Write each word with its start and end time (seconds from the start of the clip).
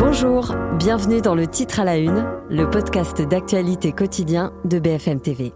Bonjour, 0.00 0.54
bienvenue 0.78 1.20
dans 1.20 1.34
le 1.34 1.46
titre 1.46 1.78
à 1.78 1.84
la 1.84 1.98
une, 1.98 2.24
le 2.48 2.70
podcast 2.70 3.20
d'actualité 3.20 3.92
quotidien 3.92 4.50
de 4.64 4.78
BFM 4.78 5.20
TV. 5.20 5.52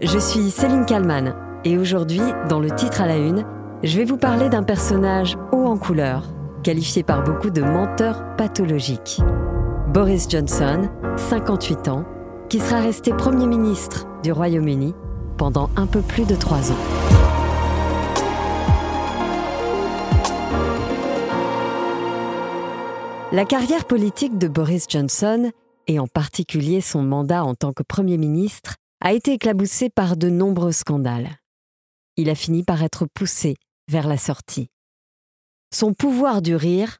Je 0.00 0.18
suis 0.18 0.50
Céline 0.50 0.86
Kalman 0.86 1.36
et 1.66 1.76
aujourd'hui, 1.76 2.22
dans 2.48 2.60
le 2.60 2.70
titre 2.70 3.02
à 3.02 3.06
la 3.06 3.18
une, 3.18 3.44
je 3.82 3.98
vais 3.98 4.06
vous 4.06 4.16
parler 4.16 4.48
d'un 4.48 4.62
personnage 4.62 5.36
haut 5.52 5.66
en 5.66 5.76
couleur, 5.76 6.22
qualifié 6.62 7.02
par 7.02 7.24
beaucoup 7.24 7.50
de 7.50 7.60
menteur 7.60 8.24
pathologique. 8.38 9.20
Boris 9.92 10.30
Johnson, 10.30 10.88
58 11.16 11.88
ans, 11.88 12.06
qui 12.48 12.60
sera 12.60 12.80
resté 12.80 13.12
Premier 13.12 13.46
ministre 13.46 14.06
du 14.22 14.32
Royaume-Uni 14.32 14.94
pendant 15.36 15.68
un 15.76 15.86
peu 15.86 16.00
plus 16.00 16.24
de 16.24 16.36
trois 16.36 16.72
ans. 16.72 17.43
La 23.34 23.44
carrière 23.44 23.84
politique 23.84 24.38
de 24.38 24.46
Boris 24.46 24.86
Johnson, 24.88 25.50
et 25.88 25.98
en 25.98 26.06
particulier 26.06 26.80
son 26.80 27.02
mandat 27.02 27.42
en 27.42 27.56
tant 27.56 27.72
que 27.72 27.82
Premier 27.82 28.16
ministre, 28.16 28.76
a 29.00 29.12
été 29.12 29.32
éclaboussé 29.32 29.90
par 29.90 30.16
de 30.16 30.28
nombreux 30.28 30.70
scandales. 30.70 31.30
Il 32.16 32.30
a 32.30 32.36
fini 32.36 32.62
par 32.62 32.84
être 32.84 33.08
poussé 33.12 33.56
vers 33.90 34.06
la 34.06 34.18
sortie. 34.18 34.68
Son 35.74 35.94
pouvoir 35.94 36.42
du 36.42 36.54
rire 36.54 36.98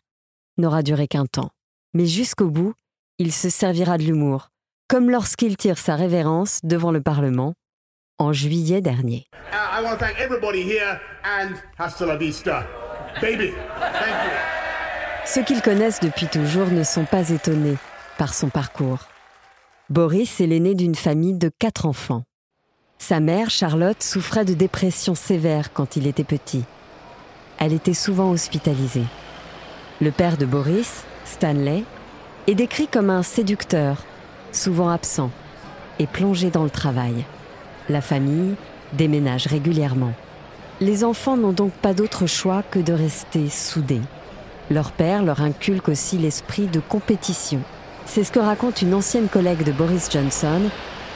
n'aura 0.58 0.82
duré 0.82 1.06
qu'un 1.06 1.26
temps, 1.26 1.50
mais 1.92 2.06
jusqu'au 2.06 2.50
bout, 2.50 2.74
il 3.18 3.32
se 3.32 3.48
servira 3.48 3.96
de 3.96 4.02
l'humour, 4.02 4.48
comme 4.88 5.10
lorsqu'il 5.10 5.56
tire 5.56 5.78
sa 5.78 5.94
révérence 5.94 6.58
devant 6.64 6.90
le 6.90 7.00
Parlement 7.00 7.54
en 8.18 8.32
juillet 8.32 8.80
dernier. 8.80 9.28
Ceux 15.26 15.42
qui 15.42 15.54
le 15.54 15.62
connaissent 15.62 16.00
depuis 16.00 16.26
toujours 16.26 16.68
ne 16.68 16.82
sont 16.82 17.06
pas 17.06 17.30
étonnés 17.30 17.76
par 18.18 18.34
son 18.34 18.50
parcours. 18.50 19.08
Boris 19.88 20.40
est 20.40 20.46
l'aîné 20.46 20.74
d'une 20.74 20.94
famille 20.94 21.34
de 21.34 21.50
quatre 21.58 21.86
enfants. 21.86 22.24
Sa 22.98 23.20
mère, 23.20 23.48
Charlotte, 23.48 24.02
souffrait 24.02 24.44
de 24.44 24.54
dépression 24.54 25.14
sévère 25.14 25.72
quand 25.72 25.96
il 25.96 26.06
était 26.06 26.24
petit. 26.24 26.64
Elle 27.58 27.72
était 27.72 27.94
souvent 27.94 28.30
hospitalisée. 28.30 29.04
Le 30.00 30.10
père 30.10 30.36
de 30.36 30.44
Boris, 30.44 31.04
Stanley, 31.24 31.84
est 32.46 32.54
décrit 32.54 32.88
comme 32.88 33.10
un 33.10 33.22
séducteur, 33.22 34.04
souvent 34.52 34.90
absent 34.90 35.30
et 35.98 36.06
plongé 36.06 36.50
dans 36.50 36.64
le 36.64 36.70
travail. 36.70 37.24
La 37.88 38.02
famille 38.02 38.56
déménage 38.92 39.46
régulièrement. 39.46 40.12
Les 40.80 41.02
enfants 41.02 41.36
n'ont 41.36 41.52
donc 41.52 41.72
pas 41.72 41.94
d'autre 41.94 42.26
choix 42.26 42.62
que 42.62 42.78
de 42.78 42.92
rester 42.92 43.48
soudés. 43.48 44.02
Leur 44.70 44.92
père 44.92 45.22
leur 45.22 45.42
inculque 45.42 45.88
aussi 45.88 46.16
l'esprit 46.16 46.66
de 46.66 46.80
compétition. 46.80 47.60
C'est 48.06 48.24
ce 48.24 48.32
que 48.32 48.38
raconte 48.38 48.82
une 48.82 48.94
ancienne 48.94 49.28
collègue 49.28 49.64
de 49.64 49.72
Boris 49.72 50.08
Johnson 50.10 50.62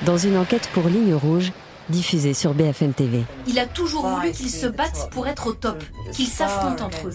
dans 0.05 0.19
une 0.19 0.37
enquête 0.37 0.69
pour 0.75 0.89
Ligne 0.89 1.15
Rouge 1.15 1.53
diffusée 1.89 2.35
sur 2.35 2.53
BFM 2.53 2.93
TV. 2.93 3.25
Il 3.47 3.59
a 3.59 3.67
toujours 3.67 4.07
voulu 4.07 4.33
qu'ils 4.33 4.51
se 4.51 4.67
battent 4.67 5.09
pour 5.11 5.27
être 5.27 5.49
au 5.49 5.53
top, 5.55 5.83
qu'ils 6.13 6.27
s'affrontent 6.27 6.85
entre 6.85 7.09
eux. 7.09 7.13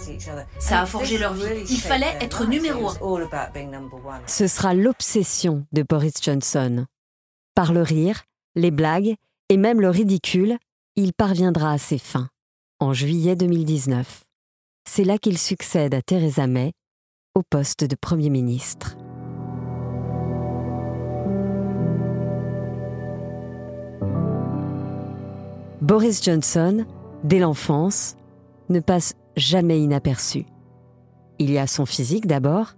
Ça 0.60 0.82
a 0.82 0.86
forgé 0.88 1.20
leur 1.20 1.34
vie. 1.34 1.44
Il 1.70 1.80
fallait 1.80 2.18
être 2.20 2.48
numéro 2.48 2.90
un. 2.90 2.96
Ce 4.26 4.48
sera 4.48 4.74
l'obsession 4.74 5.66
de 5.72 5.84
Boris 5.88 6.16
Johnson. 6.22 6.86
Par 7.56 7.74
le 7.74 7.84
rire, 7.84 8.24
les 8.56 8.72
blagues 8.72 9.16
et 9.50 9.58
même 9.58 9.80
le 9.80 9.90
ridicule, 9.90 10.58
il 10.96 11.14
parviendra 11.14 11.72
à 11.72 11.78
ses 11.78 12.00
fins. 12.00 12.30
En 12.80 12.94
juillet 12.94 13.36
2019 13.36 14.24
c'est 14.86 15.04
là 15.04 15.18
qu'il 15.18 15.38
succède 15.38 15.94
à 15.94 16.02
Theresa 16.02 16.48
May 16.48 16.74
au 17.36 17.42
poste 17.42 17.84
de 17.84 17.96
Premier 17.96 18.30
ministre. 18.30 18.96
Boris 25.82 26.24
Johnson, 26.24 26.86
dès 27.24 27.40
l'enfance, 27.40 28.16
ne 28.70 28.80
passe 28.80 29.16
jamais 29.36 29.80
inaperçu. 29.80 30.46
Il 31.40 31.52
y 31.52 31.58
a 31.58 31.68
son 31.68 31.86
physique 31.86 32.28
d'abord. 32.28 32.76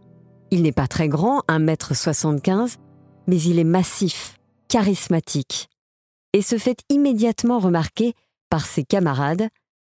Il 0.51 0.61
n'est 0.61 0.71
pas 0.71 0.87
très 0.87 1.07
grand, 1.07 1.41
1m75, 1.47 2.77
mais 3.27 3.41
il 3.41 3.59
est 3.59 3.65
massif, 3.65 4.39
charismatique, 4.69 5.69
et 6.33 6.41
se 6.41 6.57
fait 6.57 6.79
immédiatement 6.89 7.59
remarquer 7.59 8.13
par 8.49 8.65
ses 8.65 8.83
camarades 8.83 9.49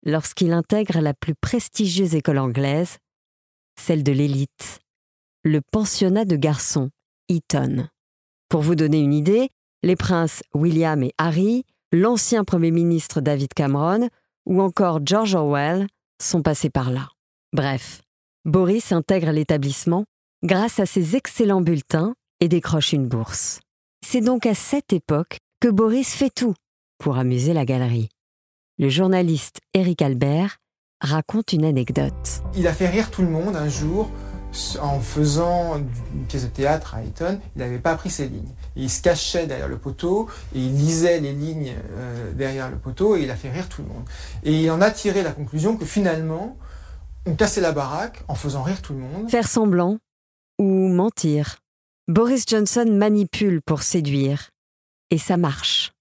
lorsqu'il 0.05 0.53
intègre 0.53 1.01
la 1.01 1.15
plus 1.15 1.35
prestigieuse 1.35 2.15
école 2.15 2.39
anglaise, 2.39 2.99
celle 3.79 4.03
de 4.03 4.13
l'élite, 4.13 4.81
le 5.45 5.61
pensionnat 5.61 6.25
de 6.25 6.37
garçons, 6.37 6.91
Eton. 7.29 7.89
Pour 8.49 8.63
vous 8.63 8.75
donner 8.75 9.01
une 9.01 9.15
idée, 9.15 9.51
les 9.83 9.97
princes 9.97 10.43
William 10.55 11.03
et 11.03 11.13
Harry, 11.19 11.65
l'ancien 11.93 12.45
Premier 12.45 12.71
ministre 12.71 13.21
David 13.21 13.55
Cameron 13.55 14.09
ou 14.47 14.63
encore 14.63 15.01
George 15.05 15.35
Orwell 15.35 15.87
sont 16.21 16.43
passés 16.43 16.71
par 16.71 16.91
là. 16.91 17.09
Bref, 17.53 18.03
Boris 18.45 18.93
intègre 18.93 19.31
l'établissement 19.31 20.05
grâce 20.43 20.81
à 20.81 20.87
ses 20.87 21.17
excellents 21.17 21.61
bulletins 21.61 22.15
et 22.41 22.49
décroche 22.49 22.93
une 22.93 23.09
bourse. 23.09 23.61
C'est 24.05 24.21
donc 24.21 24.47
à 24.47 24.55
cette 24.55 24.93
époque 24.93 25.39
que 25.61 25.69
Boris 25.69 26.15
fait 26.15 26.31
tout 26.31 26.55
pour 26.99 27.19
amuser 27.19 27.53
la 27.53 27.65
galerie 27.65 28.09
le 28.79 28.89
journaliste 28.89 29.61
Eric 29.75 30.03
Albert 30.03 30.59
raconte 31.01 31.53
une 31.53 31.65
anecdote. 31.65 32.43
Il 32.57 32.67
a 32.67 32.73
fait 32.73 32.89
rire 32.89 33.11
tout 33.11 33.23
le 33.23 33.29
monde 33.29 33.57
un 33.57 33.69
jour 33.69 34.11
en 34.81 35.01
faisant 35.01 35.77
une 35.77 36.25
pièce 36.27 36.45
de 36.45 36.49
théâtre 36.49 36.95
à 36.95 37.03
Eton, 37.03 37.39
il 37.55 37.59
n'avait 37.59 37.79
pas 37.79 37.93
appris 37.93 38.11
ses 38.11 38.29
lignes. 38.29 38.55
Il 38.77 38.89
se 38.89 39.03
cachait 39.03 39.47
derrière 39.47 39.69
le 39.69 39.77
poteau 39.77 40.29
et 40.55 40.59
il 40.59 40.75
lisait 40.75 41.21
les 41.21 41.33
lignes 41.33 41.75
euh, 41.93 42.33
derrière 42.33 42.71
le 42.71 42.79
poteau 42.79 43.17
et 43.17 43.23
il 43.23 43.31
a 43.31 43.37
fait 43.37 43.51
rire 43.51 43.69
tout 43.69 43.83
le 43.83 43.89
monde. 43.89 44.05
Et 44.45 44.63
il 44.63 44.71
en 44.71 44.81
a 44.81 44.91
tiré 44.91 45.23
la 45.23 45.33
conclusion 45.33 45.77
que 45.77 45.85
finalement, 45.85 46.57
on 47.27 47.35
cassait 47.35 47.61
la 47.61 47.73
baraque 47.73 48.25
en 48.27 48.35
faisant 48.35 48.63
rire 48.63 48.81
tout 48.81 48.95
le 48.95 49.01
monde. 49.01 49.31
Faire 49.31 49.49
semblant 49.49 49.99
ou 50.59 50.89
mentir. 50.89 51.59
Boris 52.09 52.45
Johnson 52.49 52.87
manipule 52.91 53.61
pour 53.61 53.83
séduire. 53.83 54.51
Et 55.11 55.19
ça 55.19 55.37
marche. 55.37 55.93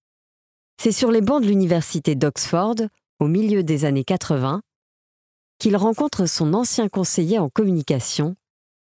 C'est 0.79 0.91
sur 0.91 1.09
les 1.09 1.21
bancs 1.21 1.41
de 1.41 1.47
l'université 1.47 2.13
d'Oxford, 2.13 2.75
au 3.19 3.27
milieu 3.27 3.63
des 3.63 3.83
années 3.83 4.03
80, 4.03 4.61
qu'il 5.57 5.75
rencontre 5.75 6.27
son 6.27 6.53
ancien 6.53 6.87
conseiller 6.87 7.39
en 7.39 7.49
communication, 7.49 8.35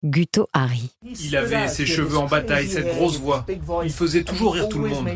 Guto 0.05 0.49
Hari. 0.53 0.91
Il 1.05 1.37
avait 1.37 1.69
ses 1.69 1.87
cheveux 1.87 2.19
en 2.19 2.27
bataille, 2.27 2.67
cette 2.67 2.97
grosse 2.97 3.21
voix. 3.21 3.47
Il 3.85 3.93
faisait 3.93 4.25
toujours 4.25 4.55
rire 4.55 4.69
tout 4.69 4.81
le 4.81 4.89
monde. 4.89 5.09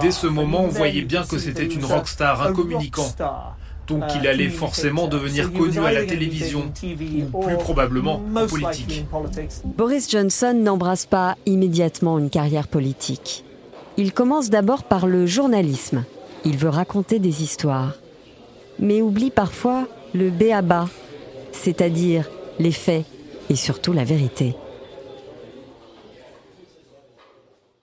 Dès 0.00 0.12
ce 0.12 0.28
moment, 0.28 0.62
on 0.62 0.68
voyait 0.68 1.02
bien 1.02 1.24
que 1.24 1.36
c'était 1.36 1.66
une 1.66 1.84
rockstar, 1.84 2.42
un 2.42 2.52
communicant. 2.52 3.12
Donc 3.88 4.04
il 4.14 4.28
allait 4.28 4.50
forcément 4.50 5.08
devenir 5.08 5.52
connu 5.52 5.80
à 5.80 5.92
la 5.92 6.04
télévision, 6.04 6.72
ou 7.32 7.40
plus 7.40 7.56
probablement 7.56 8.22
en 8.36 8.46
politique. 8.46 9.04
Boris 9.64 10.08
Johnson 10.08 10.54
n'embrasse 10.54 11.06
pas 11.06 11.36
immédiatement 11.44 12.20
une 12.20 12.30
carrière 12.30 12.68
politique. 12.68 13.44
Il 13.96 14.12
commence 14.12 14.50
d'abord 14.50 14.82
par 14.84 15.06
le 15.06 15.24
journalisme. 15.24 16.04
Il 16.44 16.56
veut 16.58 16.68
raconter 16.68 17.20
des 17.20 17.42
histoires, 17.42 17.94
mais 18.80 19.00
oublie 19.00 19.30
parfois 19.30 19.86
le 20.14 20.30
B 20.30 20.50
à 20.52 20.62
bas, 20.62 20.88
c'est-à-dire 21.52 22.28
les 22.58 22.72
faits 22.72 23.06
et 23.48 23.56
surtout 23.56 23.92
la 23.92 24.04
vérité. 24.04 24.56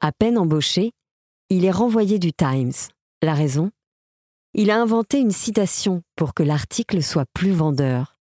À 0.02 0.12
peine 0.12 0.38
embauché, 0.38 0.92
il 1.50 1.64
est 1.64 1.72
renvoyé 1.72 2.20
du 2.20 2.34
Times. 2.34 2.74
La 3.22 3.34
raison? 3.34 3.72
Il 4.54 4.70
a 4.70 4.82
inventé 4.82 5.20
une 5.20 5.32
citation 5.32 6.02
pour 6.18 6.34
que 6.34 6.44
l'article 6.44 7.02
soit 7.02 7.26
plus 7.34 7.52
vendeur. 7.52 8.18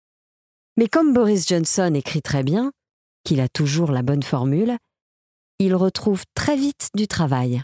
Mais 0.75 0.87
comme 0.87 1.13
Boris 1.13 1.47
Johnson 1.47 1.93
écrit 1.93 2.21
très 2.21 2.43
bien, 2.43 2.73
qu'il 3.23 3.39
a 3.39 3.47
toujours 3.47 3.91
la 3.91 4.01
bonne 4.01 4.23
formule, 4.23 4.77
il 5.59 5.73
retrouve 5.73 6.23
très 6.35 6.57
vite 6.57 6.89
du 6.95 7.07
travail 7.07 7.63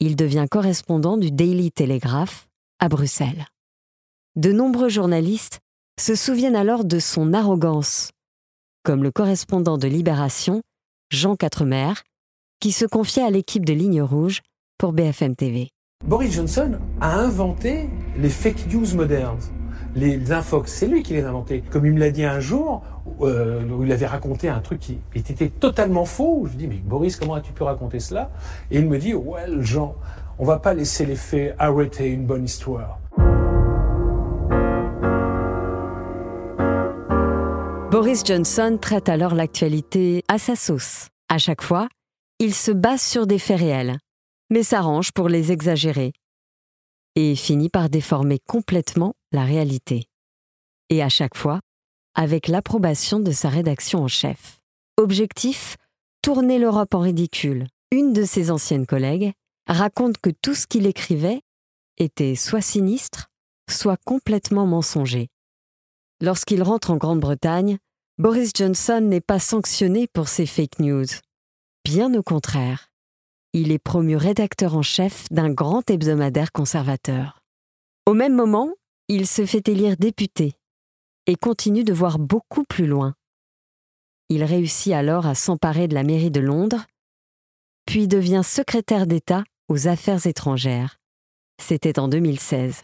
il 0.00 0.16
devient 0.16 0.46
correspondant 0.50 1.16
du 1.16 1.30
Daily 1.30 1.72
Telegraph 1.72 2.48
à 2.78 2.88
Bruxelles. 2.88 3.46
De 4.34 4.52
nombreux 4.52 4.88
journalistes 4.88 5.60
se 5.98 6.14
souviennent 6.14 6.56
alors 6.56 6.84
de 6.84 6.98
son 6.98 7.32
arrogance, 7.32 8.10
comme 8.82 9.02
le 9.02 9.10
correspondant 9.10 9.78
de 9.78 9.88
Libération, 9.88 10.62
Jean 11.10 11.36
Quatremer, 11.36 11.94
qui 12.60 12.72
se 12.72 12.84
confiait 12.84 13.24
à 13.24 13.30
l'équipe 13.30 13.64
de 13.64 13.72
Ligne 13.72 14.02
Rouge 14.02 14.42
pour 14.78 14.92
BFM 14.92 15.36
TV. 15.36 15.70
Boris 16.04 16.34
Johnson 16.34 16.78
a 17.00 17.16
inventé 17.16 17.88
les 18.18 18.28
fake 18.28 18.66
news 18.72 18.94
modernes 18.94 19.40
les 19.96 20.30
infox, 20.30 20.70
c'est 20.70 20.86
lui 20.86 21.02
qui 21.02 21.14
les 21.14 21.24
a 21.24 21.30
inventés. 21.30 21.64
Comme 21.70 21.86
il 21.86 21.92
me 21.92 21.98
l'a 21.98 22.10
dit 22.10 22.24
un 22.24 22.38
jour, 22.38 22.82
euh, 23.22 23.68
où 23.68 23.84
il 23.84 23.92
avait 23.92 24.06
raconté 24.06 24.48
un 24.48 24.60
truc 24.60 24.80
qui 24.80 24.98
était 25.14 25.48
totalement 25.48 26.04
faux. 26.04 26.46
Je 26.50 26.56
dis, 26.56 26.66
mais 26.66 26.76
Boris, 26.76 27.16
comment 27.16 27.34
as-tu 27.34 27.52
pu 27.52 27.62
raconter 27.62 28.00
cela? 28.00 28.30
Et 28.70 28.78
il 28.78 28.86
me 28.86 28.98
dit, 28.98 29.14
well, 29.14 29.62
Jean, 29.62 29.94
on 30.38 30.44
va 30.44 30.58
pas 30.58 30.74
laisser 30.74 31.06
les 31.06 31.16
faits 31.16 31.54
arrêter 31.58 32.08
une 32.08 32.26
bonne 32.26 32.44
histoire. 32.44 32.98
Boris 37.90 38.24
Johnson 38.24 38.78
traite 38.80 39.08
alors 39.08 39.34
l'actualité 39.34 40.22
à 40.28 40.38
sa 40.38 40.56
sauce. 40.56 41.08
À 41.28 41.38
chaque 41.38 41.62
fois, 41.62 41.88
il 42.38 42.52
se 42.52 42.70
base 42.70 43.00
sur 43.00 43.26
des 43.26 43.38
faits 43.38 43.60
réels, 43.60 43.96
mais 44.50 44.62
s'arrange 44.62 45.12
pour 45.12 45.28
les 45.28 45.52
exagérer 45.52 46.12
et 47.14 47.34
finit 47.34 47.70
par 47.70 47.88
déformer 47.88 48.38
complètement 48.46 49.14
la 49.32 49.44
réalité. 49.44 50.04
Et 50.90 51.02
à 51.02 51.08
chaque 51.08 51.36
fois, 51.36 51.60
avec 52.16 52.48
l'approbation 52.48 53.20
de 53.20 53.30
sa 53.30 53.50
rédaction 53.50 54.02
en 54.02 54.08
chef. 54.08 54.58
Objectif 54.96 55.76
Tourner 56.22 56.58
l'Europe 56.58 56.94
en 56.94 57.00
ridicule. 57.00 57.68
Une 57.92 58.12
de 58.12 58.24
ses 58.24 58.50
anciennes 58.50 58.86
collègues 58.86 59.32
raconte 59.68 60.18
que 60.18 60.30
tout 60.30 60.54
ce 60.54 60.66
qu'il 60.66 60.86
écrivait 60.86 61.42
était 61.98 62.34
soit 62.34 62.62
sinistre, 62.62 63.28
soit 63.70 63.98
complètement 64.04 64.66
mensonger. 64.66 65.28
Lorsqu'il 66.20 66.62
rentre 66.62 66.90
en 66.90 66.96
Grande-Bretagne, 66.96 67.78
Boris 68.18 68.50
Johnson 68.56 69.02
n'est 69.02 69.20
pas 69.20 69.38
sanctionné 69.38 70.08
pour 70.08 70.28
ses 70.28 70.46
fake 70.46 70.78
news. 70.78 71.06
Bien 71.84 72.12
au 72.14 72.22
contraire, 72.22 72.88
il 73.52 73.70
est 73.70 73.78
promu 73.78 74.16
rédacteur 74.16 74.74
en 74.74 74.82
chef 74.82 75.28
d'un 75.30 75.50
grand 75.50 75.88
hebdomadaire 75.90 76.50
conservateur. 76.50 77.40
Au 78.06 78.14
même 78.14 78.34
moment, 78.34 78.72
il 79.08 79.26
se 79.26 79.44
fait 79.44 79.68
élire 79.68 79.96
député 79.96 80.54
et 81.26 81.36
continue 81.36 81.84
de 81.84 81.92
voir 81.92 82.18
beaucoup 82.18 82.64
plus 82.64 82.86
loin. 82.86 83.14
Il 84.28 84.44
réussit 84.44 84.92
alors 84.92 85.26
à 85.26 85.34
s'emparer 85.34 85.88
de 85.88 85.94
la 85.94 86.02
mairie 86.02 86.30
de 86.30 86.40
Londres, 86.40 86.84
puis 87.86 88.08
devient 88.08 88.42
secrétaire 88.44 89.06
d'État 89.06 89.44
aux 89.68 89.88
Affaires 89.88 90.26
étrangères. 90.26 90.98
C'était 91.60 91.98
en 91.98 92.08
2016. 92.08 92.82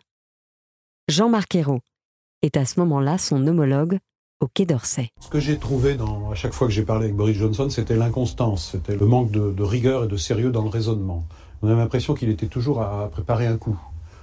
Jean-Marc 1.08 1.56
est 2.42 2.56
à 2.56 2.64
ce 2.64 2.80
moment-là 2.80 3.18
son 3.18 3.46
homologue 3.46 3.98
au 4.40 4.48
Quai 4.48 4.66
d'Orsay. 4.66 5.10
Ce 5.20 5.28
que 5.28 5.40
j'ai 5.40 5.58
trouvé 5.58 5.96
à 6.30 6.34
chaque 6.34 6.52
fois 6.52 6.66
que 6.66 6.72
j'ai 6.72 6.84
parlé 6.84 7.04
avec 7.04 7.16
Boris 7.16 7.36
Johnson, 7.36 7.70
c'était 7.70 7.96
l'inconstance, 7.96 8.70
c'était 8.72 8.96
le 8.96 9.06
manque 9.06 9.30
de, 9.30 9.62
rigueur 9.62 10.04
et 10.04 10.08
de 10.08 10.16
sérieux 10.16 10.50
dans 10.50 10.62
le 10.62 10.68
raisonnement. 10.68 11.26
On 11.62 11.68
avait 11.68 11.80
l'impression 11.80 12.14
qu'il 12.14 12.28
était 12.28 12.48
toujours 12.48 12.82
à 12.82 13.08
préparer 13.08 13.46
un 13.46 13.56
coup. 13.56 13.78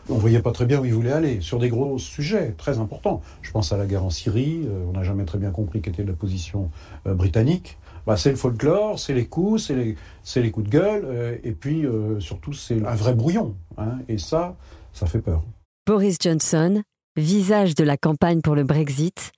On 0.09 0.15
ne 0.15 0.19
voyait 0.19 0.41
pas 0.41 0.51
très 0.51 0.65
bien 0.65 0.79
où 0.79 0.85
il 0.85 0.93
voulait 0.93 1.11
aller, 1.11 1.39
sur 1.39 1.59
des 1.59 1.69
gros 1.69 1.99
sujets 1.99 2.53
très 2.57 2.79
importants. 2.79 3.21
Je 3.41 3.51
pense 3.51 3.71
à 3.71 3.77
la 3.77 3.85
guerre 3.85 4.03
en 4.03 4.09
Syrie, 4.09 4.61
euh, 4.65 4.85
on 4.89 4.93
n'a 4.93 5.03
jamais 5.03 5.23
très 5.23 5.37
bien 5.37 5.51
compris 5.51 5.81
quelle 5.81 5.93
était 5.93 6.03
la 6.03 6.13
position 6.13 6.71
euh, 7.05 7.13
britannique. 7.13 7.77
Bah, 8.07 8.17
c'est 8.17 8.31
le 8.31 8.35
folklore, 8.35 8.97
c'est 8.97 9.13
les 9.13 9.27
coups, 9.27 9.65
c'est 9.67 9.75
les, 9.75 9.95
les, 10.41 10.51
coups 10.51 10.65
de 10.65 10.71
gueule, 10.71 11.03
euh, 11.05 11.37
et 11.43 11.51
puis 11.51 11.85
surtout 12.19 12.53
c'est 12.53 12.83
un 12.85 12.95
vrai 12.95 13.13
brouillon. 13.13 13.55
Hein, 13.77 13.99
et 14.07 14.17
ça, 14.17 14.55
ça 14.93 15.05
fait 15.05 15.21
peur. 15.21 15.43
Boris 15.85 16.17
Johnson, 16.19 16.81
visage 17.15 17.75
de 17.75 17.83
la 17.83 17.97
campagne 17.97 18.41
pour 18.41 18.55
le 18.55 18.63
Brexit, 18.63 19.31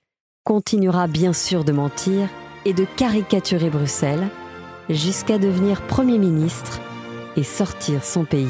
continuera 0.44 1.06
bien 1.06 1.34
sûr 1.34 1.64
de 1.64 1.72
mentir 1.72 2.28
et 2.64 2.72
de 2.72 2.86
caricaturer 2.96 3.68
Bruxelles 3.68 4.26
jusqu'à 4.88 5.38
devenir 5.38 5.82
Premier 5.86 6.18
ministre 6.18 6.80
et 7.36 7.42
sortir 7.42 8.04
son 8.04 8.24
pays 8.24 8.48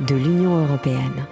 de 0.00 0.14
l'Union 0.14 0.64
européenne. 0.64 1.26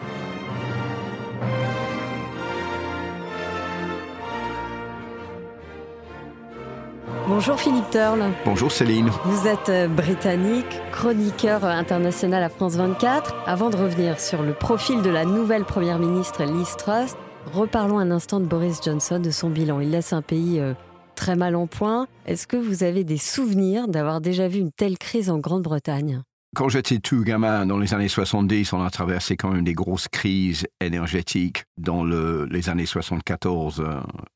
Bonjour 7.30 7.60
Philippe 7.60 7.88
Turle. 7.90 8.24
Bonjour 8.44 8.72
Céline. 8.72 9.08
Vous 9.24 9.46
êtes 9.46 9.68
euh, 9.68 9.86
britannique, 9.86 10.80
chroniqueur 10.90 11.64
international 11.64 12.42
à 12.42 12.48
France 12.48 12.74
24. 12.74 13.34
Avant 13.46 13.70
de 13.70 13.76
revenir 13.76 14.18
sur 14.18 14.42
le 14.42 14.52
profil 14.52 15.00
de 15.00 15.10
la 15.10 15.24
nouvelle 15.24 15.64
première 15.64 16.00
ministre 16.00 16.42
Liz 16.42 16.76
Truss, 16.76 17.14
reparlons 17.52 17.98
un 17.98 18.10
instant 18.10 18.40
de 18.40 18.46
Boris 18.46 18.80
Johnson, 18.84 19.20
de 19.20 19.30
son 19.30 19.48
bilan. 19.48 19.78
Il 19.78 19.90
laisse 19.90 20.12
un 20.12 20.22
pays 20.22 20.58
euh, 20.58 20.74
très 21.14 21.36
mal 21.36 21.54
en 21.54 21.66
point. 21.66 22.08
Est-ce 22.26 22.46
que 22.46 22.56
vous 22.56 22.82
avez 22.82 23.04
des 23.04 23.18
souvenirs 23.18 23.86
d'avoir 23.86 24.20
déjà 24.20 24.48
vu 24.48 24.58
une 24.58 24.72
telle 24.72 24.98
crise 24.98 25.30
en 25.30 25.38
Grande-Bretagne? 25.38 26.22
Quand 26.56 26.68
j'étais 26.68 26.98
tout 26.98 27.22
gamin, 27.22 27.64
dans 27.64 27.78
les 27.78 27.94
années 27.94 28.08
70, 28.08 28.72
on 28.72 28.82
a 28.82 28.90
traversé 28.90 29.36
quand 29.36 29.50
même 29.50 29.62
des 29.62 29.72
grosses 29.72 30.08
crises 30.08 30.66
énergétiques. 30.80 31.64
Dans 31.78 32.02
les 32.04 32.68
années 32.68 32.86
74, 32.86 33.84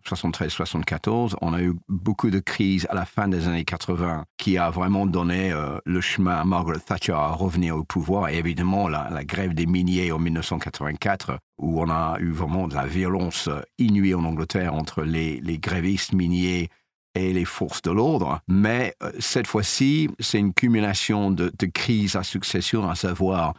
73-74, 0.07 1.33
euh, 1.33 1.37
on 1.43 1.53
a 1.53 1.61
eu 1.61 1.75
beaucoup 1.89 2.31
de 2.31 2.39
crises 2.39 2.87
à 2.89 2.95
la 2.95 3.05
fin 3.05 3.27
des 3.27 3.49
années 3.49 3.65
80 3.65 4.25
qui 4.39 4.59
a 4.59 4.71
vraiment 4.71 5.07
donné 5.07 5.53
euh, 5.53 5.79
le 5.85 6.01
chemin 6.01 6.37
à 6.37 6.45
Margaret 6.45 6.79
Thatcher 6.79 7.13
à 7.13 7.33
revenir 7.33 7.77
au 7.77 7.85
pouvoir. 7.85 8.29
Et 8.29 8.39
évidemment, 8.39 8.89
la, 8.89 9.25
grève 9.25 9.55
des 9.55 9.67
miniers 9.67 10.13
en 10.13 10.19
1984, 10.21 11.39
où 11.59 11.81
on 11.81 11.91
a 11.91 12.17
eu 12.21 12.31
vraiment 12.31 12.69
de 12.69 12.75
la 12.75 12.87
violence 12.87 13.49
inouïe 13.79 14.15
en 14.15 14.25
Angleterre 14.25 14.75
entre 14.75 15.03
les 15.03 15.59
grévistes 15.59 16.13
miniers 16.13 16.71
et 17.15 17.33
les 17.33 17.45
forces 17.45 17.83
de 17.83 17.91
l'ordre. 17.91 18.41
Mais 18.49 18.95
euh, 19.03 19.11
cette 19.19 19.47
fois-ci, 19.47 20.09
c'est 20.19 20.39
une 20.39 20.55
cumulation 20.55 21.31
de, 21.31 21.51
crises 21.73 22.17
à 22.17 22.23
succession, 22.23 22.89
à 22.89 22.95
savoir 22.95 23.55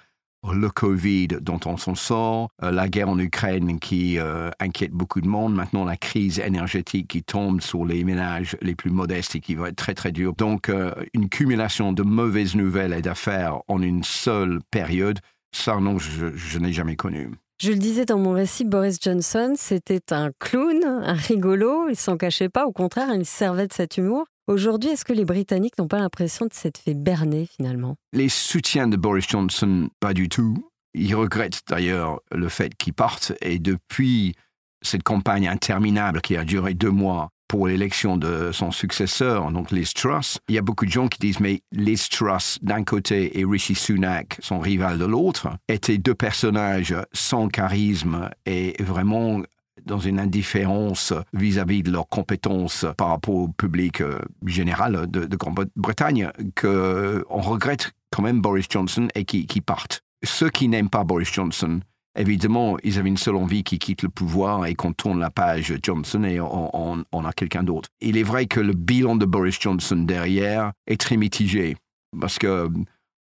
le 0.53 0.69
Covid 0.69 1.27
dont 1.41 1.59
on 1.65 1.75
s'en 1.75 1.95
sort, 1.95 2.49
euh, 2.61 2.69
la 2.69 2.87
guerre 2.87 3.09
en 3.09 3.17
Ukraine 3.17 3.79
qui 3.79 4.19
euh, 4.19 4.51
inquiète 4.59 4.91
beaucoup 4.91 5.19
de 5.19 5.27
monde, 5.27 5.55
maintenant 5.55 5.85
la 5.85 5.97
crise 5.97 6.37
énergétique 6.37 7.07
qui 7.07 7.23
tombe 7.23 7.61
sur 7.61 7.83
les 7.83 8.03
ménages 8.03 8.55
les 8.61 8.75
plus 8.75 8.91
modestes 8.91 9.35
et 9.35 9.39
qui 9.39 9.55
va 9.55 9.69
être 9.69 9.75
très 9.75 9.95
très 9.95 10.11
dure. 10.11 10.33
Donc 10.35 10.71
une 11.13 11.29
cumulation 11.29 11.93
de 11.93 12.03
mauvaises 12.03 12.55
nouvelles 12.55 12.93
et 12.93 13.01
d'affaires 13.01 13.57
en 13.67 13.81
une 13.81 14.03
seule 14.03 14.59
période, 14.69 15.19
ça 15.51 15.79
non, 15.79 15.97
je 15.97 16.59
n'ai 16.59 16.73
jamais 16.73 16.95
connu. 16.95 17.31
Je 17.57 17.71
le 17.71 17.77
disais 17.77 18.03
dans 18.03 18.17
mon 18.17 18.33
récit, 18.33 18.65
Boris 18.65 18.97
Johnson, 19.01 19.53
c'était 19.55 20.11
un 20.11 20.31
clown, 20.39 20.83
un 20.83 21.13
rigolo, 21.13 21.87
il 21.87 21.95
s'en 21.95 22.17
cachait 22.17 22.49
pas, 22.49 22.65
au 22.65 22.73
contraire, 22.73 23.13
il 23.15 23.25
servait 23.25 23.67
de 23.67 23.73
cet 23.73 23.95
humour. 23.95 24.25
Aujourd'hui, 24.47 24.89
est-ce 24.89 25.05
que 25.05 25.13
les 25.13 25.23
Britanniques 25.23 25.77
n'ont 25.77 25.87
pas 25.87 25.99
l'impression 25.99 26.47
de 26.47 26.53
s'être 26.53 26.77
fait 26.77 26.93
berner 26.93 27.45
finalement? 27.45 27.95
Les 28.11 28.27
soutiens 28.27 28.89
de 28.89 28.97
Boris 28.97 29.27
Johnson, 29.29 29.89
pas 30.01 30.13
du 30.13 30.27
tout. 30.27 30.69
Ils 30.93 31.15
regrettent 31.15 31.61
d'ailleurs 31.69 32.19
le 32.29 32.49
fait 32.49 32.75
qu'il 32.75 32.93
parte 32.93 33.31
et 33.41 33.57
depuis 33.57 34.35
cette 34.81 35.03
campagne 35.03 35.47
interminable 35.47 36.21
qui 36.21 36.35
a 36.35 36.43
duré 36.43 36.73
deux 36.73 36.91
mois, 36.91 37.29
pour 37.47 37.67
l'élection 37.67 38.17
de 38.17 38.51
son 38.51 38.71
successeur, 38.71 39.51
donc 39.51 39.71
Liz 39.71 39.93
Truss. 39.93 40.39
Il 40.49 40.55
y 40.55 40.57
a 40.57 40.61
beaucoup 40.61 40.85
de 40.85 40.91
gens 40.91 41.07
qui 41.07 41.19
disent 41.19 41.39
mais 41.39 41.61
Liz 41.71 42.09
Truss 42.09 42.59
d'un 42.61 42.83
côté 42.83 43.39
et 43.39 43.45
Rishi 43.45 43.75
Sunak, 43.75 44.37
son 44.41 44.59
rival 44.59 44.97
de 44.97 45.05
l'autre, 45.05 45.49
étaient 45.67 45.97
deux 45.97 46.15
personnages 46.15 46.95
sans 47.13 47.47
charisme 47.47 48.29
et 48.45 48.75
vraiment 48.81 49.41
dans 49.85 49.99
une 49.99 50.19
indifférence 50.19 51.13
vis-à-vis 51.33 51.83
de 51.83 51.91
leurs 51.91 52.07
compétences 52.07 52.85
par 52.97 53.09
rapport 53.09 53.35
au 53.35 53.47
public 53.49 54.01
euh, 54.01 54.19
général 54.45 55.09
de, 55.09 55.35
Grande-Bretagne 55.35 56.31
qu'on 56.59 57.41
regrette 57.41 57.91
quand 58.11 58.23
même 58.23 58.41
Boris 58.41 58.67
Johnson 58.69 59.07
et 59.15 59.25
qui, 59.25 59.45
qui 59.45 59.61
partent. 59.61 60.01
Ceux 60.23 60.49
qui 60.49 60.67
n'aiment 60.69 60.89
pas 60.89 61.03
Boris 61.03 61.31
Johnson 61.31 61.81
Évidemment, 62.17 62.77
ils 62.83 62.97
avaient 62.97 63.09
une 63.09 63.17
seule 63.17 63.35
envie 63.35 63.63
qui 63.63 63.77
quitte 63.77 64.01
le 64.01 64.09
pouvoir 64.09 64.65
et 64.65 64.73
qu'on 64.73 64.93
tourne 64.93 65.19
la 65.19 65.29
page 65.29 65.73
Johnson 65.83 66.23
et 66.23 66.39
on, 66.39 67.25
a 67.25 67.33
quelqu'un 67.33 67.63
d'autre. 67.63 67.89
Il 67.99 68.17
est 68.17 68.23
vrai 68.23 68.45
que 68.45 68.61
le 68.61 68.73
bilan 68.73 69.17
de 69.17 69.25
Boris 69.25 69.59
Johnson 69.59 69.97
derrière 69.97 70.71
est 70.87 70.99
très 70.99 71.17
mitigé 71.17 71.75
parce 72.19 72.39
que 72.39 72.69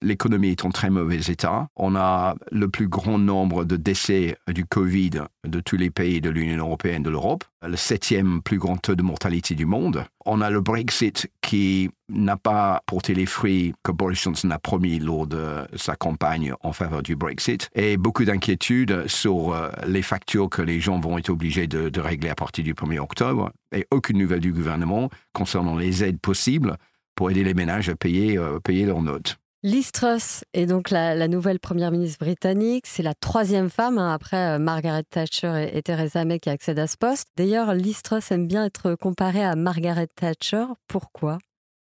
l'économie 0.05 0.51
est 0.51 0.65
en 0.65 0.71
très 0.71 0.91
mauvais 0.91 1.21
état. 1.29 1.69
On 1.77 1.97
a 1.97 2.37
le 2.53 2.69
plus 2.69 2.89
grand 2.89 3.19
nombre 3.19 3.65
de 3.65 3.77
décès 3.77 4.37
du 4.49 4.65
Covid 4.65 5.23
de 5.47 5.61
tous 5.61 5.77
les 5.77 5.91
pays 5.91 6.21
de 6.21 6.31
l'Union 6.31 6.65
européenne 6.65 7.03
de 7.03 7.11
l'Europe, 7.11 7.45
le 7.67 7.77
septième 7.77 8.43
plus 8.43 8.59
grand 8.59 8.77
taux 8.77 8.95
de 8.95 9.03
mortalité 9.03 9.55
du 9.55 9.67
monde. 9.67 10.05
On 10.27 10.41
a 10.41 10.51
le 10.51 10.61
Brexit 10.61 11.31
qui 11.41 11.91
n'a 12.09 12.37
pas 12.37 12.83
porté 12.87 13.15
les 13.15 13.27
fruits 13.27 13.75
que 13.83 13.93
Boris 13.93 14.23
Johnson 14.23 14.51
a 14.51 14.59
promis 14.59 14.99
lors 14.99 15.27
de 15.27 15.67
sa 15.75 15.97
campagne 15.97 16.53
en 16.63 16.73
faveur 16.73 17.03
du 17.03 17.17
Brexit 17.17 17.69
et 17.75 17.97
beaucoup 17.97 18.25
d'inquiétudes 18.25 19.07
sur 19.07 19.53
euh, 19.53 19.71
les 19.87 20.03
factures 20.03 20.51
que 20.51 20.63
les 20.63 20.81
gens 20.81 21.01
vont 21.01 21.17
être 21.19 21.31
obligés 21.31 21.67
de, 21.67 22.01
régler 22.01 22.29
à 22.29 22.35
partir 22.35 22.65
du 22.65 22.75
1er 22.75 22.99
octobre 22.99 23.51
et 23.73 23.87
aucune 23.91 24.19
nouvelle 24.19 24.41
du 24.41 24.53
gouvernement 24.53 25.09
concernant 25.33 25.77
les 25.77 26.05
aides 26.05 26.21
possibles 26.21 26.77
pour 27.15 27.31
aider 27.31 27.45
les 27.45 27.55
ménages 27.55 27.89
à 27.89 27.95
payer, 27.95 28.37
euh, 28.37 28.59
payer 28.61 28.85
leurs 28.85 29.03
notes. 29.03 29.39
Liz 29.65 29.93
Truss 29.93 30.45
est 30.53 30.67
donc 30.67 30.91
la, 30.91 31.27
nouvelle 31.27 31.59
première 31.59 31.91
ministre 31.91 32.19
britannique. 32.19 32.85
C'est 32.87 33.03
la 33.03 33.15
troisième 33.15 33.71
femme 33.71 33.97
hein, 33.97 34.13
après 34.13 34.37
euh, 34.37 34.59
Margaret 34.59 35.05
Thatcher 35.05 35.71
et, 35.73 35.81
Theresa 35.81 36.27
May 36.27 36.39
qui 36.39 36.51
accèdent 36.51 36.81
à 36.81 36.87
ce 36.87 36.99
poste. 36.99 37.29
D'ailleurs, 37.39 37.73
Liz 37.73 38.03
Truss 38.03 38.31
aime 38.31 38.47
bien 38.47 38.67
être 38.67 38.95
comparée 38.95 39.43
à 39.43 39.57
Margaret 39.57 40.09
Thatcher. 40.15 40.67
Pourquoi? 40.87 41.39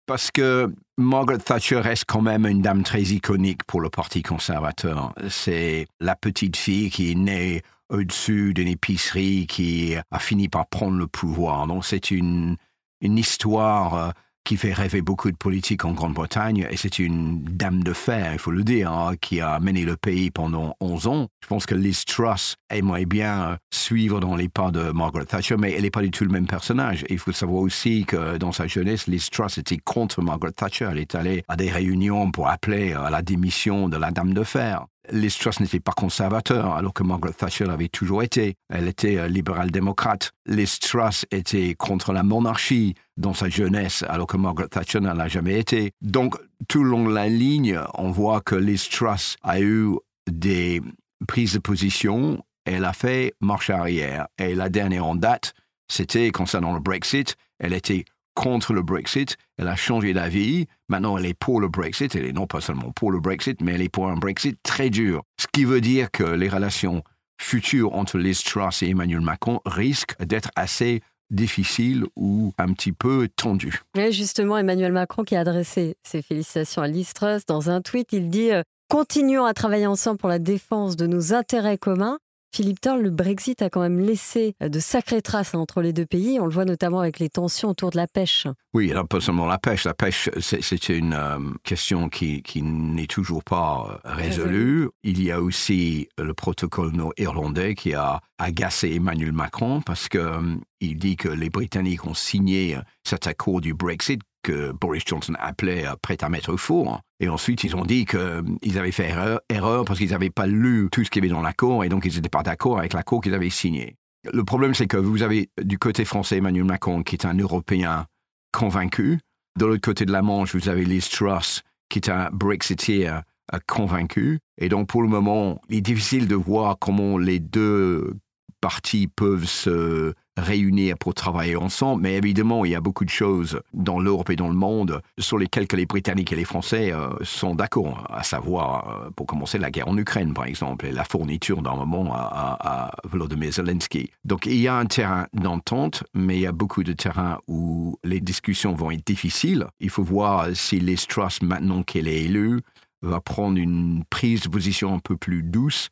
Parce 0.06 0.30
que 0.30 0.72
Margaret 0.98 1.38
Thatcher 1.38 1.80
reste 1.80 2.04
quand 2.06 2.20
même 2.20 2.46
une 2.46 2.62
dame 2.62 2.84
très 2.84 3.02
iconique 3.02 3.64
pour 3.64 3.80
le 3.80 3.90
Parti 3.90 4.22
conservateur. 4.22 5.12
C'est 5.28 5.88
la 5.98 6.14
petite 6.14 6.56
fille 6.56 6.90
qui 6.90 7.10
est 7.10 7.16
née 7.16 7.62
au-dessus 7.88 8.54
d'une 8.54 8.68
épicerie 8.68 9.48
qui 9.48 9.96
a 10.12 10.18
fini 10.20 10.48
par 10.48 10.68
prendre 10.68 10.96
le 10.96 11.08
pouvoir. 11.08 11.66
Donc 11.66 11.84
c'est 11.84 12.12
une, 12.12 12.56
une 13.00 13.18
histoire 13.18 13.94
euh, 13.94 14.10
qui 14.44 14.56
fait 14.56 14.72
rêver 14.72 15.00
beaucoup 15.00 15.30
de 15.30 15.36
politiques 15.36 15.84
en 15.84 15.92
Grande-Bretagne, 15.92 16.66
et 16.70 16.76
c'est 16.76 16.98
une 16.98 17.42
dame 17.42 17.82
de 17.82 17.92
fer, 17.92 18.32
il 18.32 18.38
faut 18.38 18.50
le 18.50 18.62
dire, 18.62 18.92
hein, 18.92 19.14
qui 19.20 19.40
a 19.40 19.58
mené 19.58 19.84
le 19.84 19.96
pays 19.96 20.30
pendant 20.30 20.76
11 20.80 21.06
ans. 21.06 21.28
Je 21.42 21.48
pense 21.48 21.66
que 21.66 21.74
Liz 21.74 22.04
Truss 22.04 22.56
aimerait 22.70 23.06
bien 23.06 23.42
euh, 23.42 23.56
suivre 23.72 24.20
dans 24.20 24.36
les 24.36 24.48
pas 24.48 24.70
de 24.70 24.92
Margaret 24.92 25.24
Thatcher, 25.24 25.56
mais 25.58 25.72
elle 25.72 25.82
n'est 25.82 25.90
pas 25.90 26.02
du 26.02 26.10
tout 26.10 26.24
le 26.24 26.30
même 26.30 26.46
personnage. 26.46 27.04
il 27.08 27.18
faut 27.18 27.32
savoir 27.32 27.62
aussi 27.62 28.04
que 28.04 28.36
dans 28.36 28.52
sa 28.52 28.66
jeunesse, 28.66 29.06
Liz 29.06 29.30
Truss 29.30 29.58
était 29.58 29.78
contre 29.78 30.22
Margaret 30.22 30.52
Thatcher. 30.52 30.88
Elle 30.90 30.98
est 30.98 31.14
allée 31.14 31.44
à 31.48 31.56
des 31.56 31.70
réunions 31.70 32.30
pour 32.30 32.48
appeler 32.48 32.92
à 32.92 33.10
la 33.10 33.22
démission 33.22 33.88
de 33.88 33.96
la 33.96 34.10
dame 34.10 34.34
de 34.34 34.42
fer. 34.42 34.86
Liz 35.10 35.36
Truss 35.38 35.60
n'était 35.60 35.80
pas 35.80 35.92
conservateur, 35.92 36.74
alors 36.74 36.94
que 36.94 37.02
Margaret 37.02 37.32
Thatcher 37.32 37.64
l'avait 37.64 37.88
toujours 37.88 38.22
été. 38.22 38.56
Elle 38.68 38.88
était 38.88 39.18
euh, 39.18 39.28
libérale-démocrate. 39.28 40.32
Liz 40.46 40.78
Truss 40.78 41.26
était 41.30 41.74
contre 41.74 42.12
la 42.12 42.22
monarchie 42.22 42.94
dans 43.16 43.34
sa 43.34 43.48
jeunesse, 43.48 44.04
alors 44.08 44.26
que 44.26 44.36
Margaret 44.36 44.68
Thatcher 44.68 45.00
n'en 45.00 45.18
a 45.18 45.28
jamais 45.28 45.58
été. 45.58 45.92
Donc, 46.00 46.36
tout 46.68 46.82
le 46.82 46.90
long 46.90 47.06
de 47.06 47.12
la 47.12 47.28
ligne, 47.28 47.78
on 47.94 48.10
voit 48.10 48.40
que 48.40 48.54
Liz 48.54 48.88
Truss 48.88 49.36
a 49.42 49.60
eu 49.60 49.96
des 50.30 50.80
prises 51.28 51.54
de 51.54 51.58
position. 51.58 52.42
Elle 52.64 52.84
a 52.84 52.92
fait 52.92 53.34
marche 53.40 53.70
arrière. 53.70 54.26
Et 54.38 54.54
la 54.54 54.68
dernière 54.68 55.06
en 55.06 55.14
date, 55.14 55.54
c'était 55.88 56.30
concernant 56.30 56.72
le 56.72 56.80
Brexit. 56.80 57.36
Elle 57.58 57.74
était 57.74 58.04
contre 58.34 58.72
le 58.72 58.82
Brexit, 58.82 59.36
elle 59.56 59.68
a 59.68 59.76
changé 59.76 60.12
d'avis, 60.12 60.66
maintenant 60.88 61.16
elle 61.16 61.26
est 61.26 61.34
pour 61.34 61.60
le 61.60 61.68
Brexit, 61.68 62.14
elle 62.14 62.26
est 62.26 62.32
non 62.32 62.46
pas 62.46 62.60
seulement 62.60 62.90
pour 62.92 63.10
le 63.10 63.20
Brexit, 63.20 63.60
mais 63.60 63.74
elle 63.74 63.82
est 63.82 63.88
pour 63.88 64.08
un 64.08 64.16
Brexit 64.16 64.58
très 64.62 64.90
dur. 64.90 65.22
Ce 65.40 65.46
qui 65.52 65.64
veut 65.64 65.80
dire 65.80 66.10
que 66.10 66.24
les 66.24 66.48
relations 66.48 67.02
futures 67.40 67.94
entre 67.94 68.18
Liz 68.18 68.42
Truss 68.42 68.82
et 68.82 68.88
Emmanuel 68.88 69.20
Macron 69.20 69.60
risquent 69.64 70.20
d'être 70.22 70.50
assez 70.56 71.02
difficiles 71.30 72.04
ou 72.16 72.52
un 72.58 72.72
petit 72.72 72.92
peu 72.92 73.28
tendues. 73.34 73.82
Justement, 74.10 74.58
Emmanuel 74.58 74.92
Macron 74.92 75.24
qui 75.24 75.36
a 75.36 75.40
adressé 75.40 75.96
ses 76.02 76.22
félicitations 76.22 76.82
à 76.82 76.88
Liz 76.88 77.12
Truss 77.12 77.46
dans 77.46 77.70
un 77.70 77.80
tweet, 77.80 78.12
il 78.12 78.28
dit 78.28 78.52
euh, 78.52 78.62
Continuons 78.88 79.44
à 79.44 79.54
travailler 79.54 79.86
ensemble 79.86 80.18
pour 80.18 80.28
la 80.28 80.38
défense 80.38 80.96
de 80.96 81.06
nos 81.06 81.32
intérêts 81.32 81.78
communs 81.78 82.18
Philippe 82.54 82.80
Thorne, 82.80 83.02
le 83.02 83.10
Brexit 83.10 83.62
a 83.62 83.68
quand 83.68 83.80
même 83.80 83.98
laissé 83.98 84.54
de 84.60 84.78
sacrées 84.78 85.22
traces 85.22 85.56
entre 85.56 85.82
les 85.82 85.92
deux 85.92 86.06
pays. 86.06 86.38
On 86.38 86.46
le 86.46 86.52
voit 86.52 86.64
notamment 86.64 87.00
avec 87.00 87.18
les 87.18 87.28
tensions 87.28 87.70
autour 87.70 87.90
de 87.90 87.96
la 87.96 88.06
pêche. 88.06 88.46
Oui, 88.74 88.92
alors 88.92 89.08
pas 89.08 89.20
seulement 89.20 89.46
la 89.46 89.58
pêche. 89.58 89.82
La 89.82 89.92
pêche, 89.92 90.30
c'est 90.38 90.88
une 90.88 91.14
euh, 91.14 91.38
question 91.64 92.08
qui, 92.08 92.44
qui 92.44 92.62
n'est 92.62 93.08
toujours 93.08 93.42
pas 93.42 94.00
euh, 94.04 94.08
résolue. 94.08 94.88
Il 95.02 95.20
y 95.20 95.32
a 95.32 95.40
aussi 95.40 96.08
le 96.16 96.32
protocole 96.32 96.92
irlandais 97.18 97.74
qui 97.74 97.92
a 97.92 98.20
agacé 98.38 98.94
Emmanuel 98.94 99.32
Macron 99.32 99.80
parce 99.80 100.08
qu'il 100.08 100.20
euh, 100.20 100.56
dit 100.80 101.16
que 101.16 101.28
les 101.28 101.50
Britanniques 101.50 102.06
ont 102.06 102.14
signé 102.14 102.78
cet 103.02 103.26
accord 103.26 103.62
du 103.62 103.74
Brexit 103.74 104.20
que 104.44 104.70
Boris 104.72 105.02
Johnson 105.04 105.34
appelait 105.40 105.86
euh, 105.86 105.94
prêt 106.00 106.18
à 106.20 106.28
mettre 106.28 106.52
au 106.52 106.56
four. 106.56 107.00
Et 107.18 107.28
ensuite, 107.28 107.64
ils 107.64 107.74
ont 107.74 107.84
dit 107.84 108.04
qu'ils 108.04 108.20
euh, 108.20 108.76
avaient 108.76 108.92
fait 108.92 109.12
erreur, 109.48 109.84
parce 109.84 109.98
qu'ils 109.98 110.10
n'avaient 110.10 110.30
pas 110.30 110.46
lu 110.46 110.88
tout 110.92 111.02
ce 111.02 111.10
qui 111.10 111.18
y 111.18 111.22
avait 111.22 111.28
dans 111.28 111.42
l'accord 111.42 111.82
et 111.82 111.88
donc 111.88 112.04
ils 112.04 112.14
n'étaient 112.14 112.28
pas 112.28 112.44
d'accord 112.44 112.78
avec 112.78 112.92
l'accord 112.92 113.20
qu'ils 113.20 113.34
avaient 113.34 113.50
signé. 113.50 113.96
Le 114.32 114.44
problème, 114.44 114.74
c'est 114.74 114.86
que 114.86 114.96
vous 114.96 115.22
avez 115.22 115.50
du 115.60 115.78
côté 115.78 116.04
français 116.04 116.38
Emmanuel 116.38 116.64
Macron, 116.64 117.02
qui 117.02 117.16
est 117.16 117.26
un 117.26 117.34
Européen 117.34 118.06
convaincu. 118.52 119.18
De 119.58 119.66
l'autre 119.66 119.82
côté 119.82 120.04
de 120.04 120.12
la 120.12 120.22
Manche, 120.22 120.54
vous 120.54 120.68
avez 120.68 120.84
Liz 120.84 121.08
Truss, 121.08 121.62
qui 121.88 121.98
est 121.98 122.08
un 122.08 122.30
Brexiteer 122.30 123.20
euh, 123.52 123.58
convaincu. 123.66 124.38
Et 124.58 124.68
donc, 124.68 124.88
pour 124.88 125.02
le 125.02 125.08
moment, 125.08 125.60
il 125.68 125.78
est 125.78 125.82
difficile 125.82 126.28
de 126.28 126.34
voir 126.34 126.78
comment 126.78 127.18
les 127.18 127.38
deux 127.38 128.14
parties 128.60 129.08
peuvent 129.08 129.44
se 129.44 130.14
réunir 130.36 130.98
pour 130.98 131.14
travailler 131.14 131.56
ensemble. 131.56 132.02
Mais 132.02 132.14
évidemment, 132.14 132.64
il 132.64 132.72
y 132.72 132.74
a 132.74 132.80
beaucoup 132.80 133.04
de 133.04 133.10
choses 133.10 133.60
dans 133.72 133.98
l'Europe 133.98 134.30
et 134.30 134.36
dans 134.36 134.48
le 134.48 134.54
monde 134.54 135.00
sur 135.18 135.38
lesquelles 135.38 135.66
les 135.72 135.86
Britanniques 135.86 136.32
et 136.32 136.36
les 136.36 136.44
Français 136.44 136.92
euh, 136.92 137.10
sont 137.22 137.54
d'accord, 137.54 138.06
à 138.10 138.22
savoir, 138.22 138.88
euh, 138.88 139.10
pour 139.10 139.26
commencer, 139.26 139.58
la 139.58 139.70
guerre 139.70 139.88
en 139.88 139.96
Ukraine, 139.96 140.34
par 140.34 140.44
exemple, 140.46 140.86
et 140.86 140.92
la 140.92 141.04
fourniture 141.04 141.62
d'armement 141.62 142.12
à, 142.14 142.56
à, 142.60 142.90
Volodymyr 143.04 143.52
Zelensky. 143.52 144.10
Donc 144.24 144.46
il 144.46 144.56
y 144.56 144.68
a 144.68 144.76
un 144.76 144.86
terrain 144.86 145.26
d'entente, 145.32 146.04
mais 146.14 146.36
il 146.36 146.40
y 146.42 146.46
a 146.46 146.52
beaucoup 146.52 146.82
de 146.82 146.92
terrains 146.92 147.38
où 147.48 147.98
les 148.04 148.20
discussions 148.20 148.74
vont 148.74 148.90
être 148.90 149.06
difficiles. 149.06 149.66
Il 149.80 149.90
faut 149.90 150.02
voir 150.02 150.48
si 150.54 150.80
les 150.80 150.96
Truss, 150.96 151.42
maintenant 151.42 151.82
qu'elle 151.82 152.08
est 152.08 152.22
élue, 152.22 152.60
va 153.02 153.20
prendre 153.20 153.58
une 153.58 154.04
prise 154.08 154.42
de 154.42 154.48
position 154.48 154.94
un 154.94 154.98
peu 154.98 155.16
plus 155.16 155.42
douce 155.42 155.90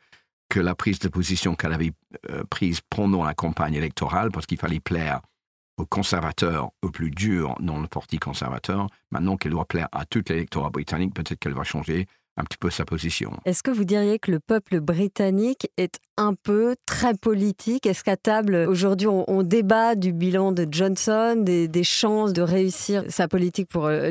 que 0.53 0.61
la 0.61 0.75
prise 0.75 0.99
de 0.99 1.09
position 1.09 1.55
qu'elle 1.55 1.73
avait 1.73 1.93
euh, 2.29 2.45
prise 2.45 2.83
pendant 2.91 3.25
la 3.25 3.33
campagne 3.33 3.73
électorale, 3.73 4.31
parce 4.31 4.45
qu'il 4.45 4.59
fallait 4.59 4.81
plaire 4.81 5.23
aux 5.79 5.87
conservateurs, 5.87 6.73
aux 6.83 6.91
plus 6.91 7.11
durs 7.11 7.57
dans 7.61 7.81
le 7.81 7.87
parti 7.87 8.19
conservateur. 8.19 8.87
Maintenant 9.11 9.39
qu'elle 9.39 9.53
doit 9.53 9.65
plaire 9.65 9.89
à 9.93 10.05
tout 10.05 10.23
l'électorat 10.29 10.69
britannique, 10.69 11.15
peut-être 11.15 11.39
qu'elle 11.39 11.55
va 11.55 11.65
changer 11.65 12.07
un 12.37 12.45
petit 12.45 12.59
peu 12.59 12.71
sa 12.71 12.85
position. 12.85 13.33
Est-ce 13.45 13.63
que 13.63 13.71
vous 13.71 13.85
diriez 13.85 14.19
que 14.19 14.31
le 14.31 14.41
peuple 14.41 14.81
britannique 14.81 15.69
est 15.77 15.99
un 16.17 16.35
peu 16.35 16.77
très 16.87 17.15
politique? 17.15 17.87
Est-ce 17.87 18.05
qu'à 18.05 18.17
table, 18.17 18.55
aujourd'hui, 18.69 19.09
on, 19.09 19.43
débat 19.43 19.95
du 19.97 20.13
bilan 20.13 20.53
de 20.53 20.67
Johnson, 20.71 21.37
des, 21.39 21.85
chances 21.85 22.33
de 22.33 22.43
réussir 22.43 23.05
sa 23.09 23.29
politique 23.29 23.69
pour 23.69 23.87
euh, 23.87 24.11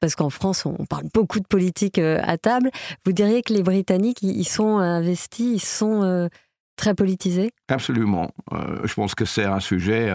Parce 0.00 0.14
qu'en 0.14 0.30
France, 0.30 0.66
on 0.66 0.84
parle 0.84 1.04
beaucoup 1.14 1.40
de 1.40 1.46
politique 1.46 1.98
euh, 1.98 2.20
à 2.22 2.36
table. 2.36 2.70
Vous 3.06 3.12
diriez 3.12 3.42
que 3.42 3.52
les 3.52 3.62
Britanniques, 3.62 4.22
ils 4.22 4.44
sont 4.44 4.78
investis, 4.78 5.62
ils 5.62 5.66
sont 5.66 6.02
euh, 6.02 6.28
très 6.76 6.94
politisés? 6.94 7.50
Absolument. 7.68 8.30
je 8.84 8.92
pense 8.94 9.14
que 9.14 9.24
c'est 9.24 9.44
un 9.44 9.60
sujet 9.60 10.12